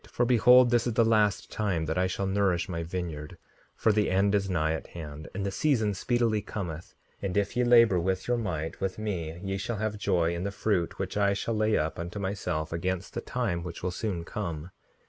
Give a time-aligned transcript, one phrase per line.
[0.09, 3.37] For behold, this is the last time that I shall nourish my vineyard;
[3.75, 7.63] for the end is nigh at hand, and the season speedily cometh; and if ye
[7.63, 11.33] labor with your might with me ye shall have joy in the fruit which I
[11.35, 14.71] shall lay up unto myself against the time which will soon come.